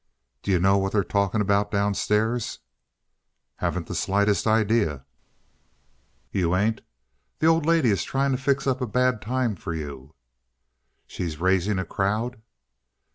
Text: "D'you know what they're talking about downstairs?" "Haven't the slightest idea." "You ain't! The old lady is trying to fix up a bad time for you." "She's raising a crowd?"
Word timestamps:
"D'you 0.41 0.57
know 0.57 0.79
what 0.79 0.93
they're 0.93 1.03
talking 1.03 1.41
about 1.41 1.69
downstairs?" 1.69 2.57
"Haven't 3.57 3.85
the 3.85 3.93
slightest 3.93 4.47
idea." 4.47 5.05
"You 6.31 6.55
ain't! 6.55 6.81
The 7.37 7.45
old 7.45 7.67
lady 7.67 7.91
is 7.91 8.03
trying 8.03 8.31
to 8.31 8.37
fix 8.39 8.65
up 8.65 8.81
a 8.81 8.87
bad 8.87 9.21
time 9.21 9.55
for 9.55 9.75
you." 9.75 10.15
"She's 11.05 11.37
raising 11.39 11.77
a 11.77 11.85
crowd?" 11.85 12.41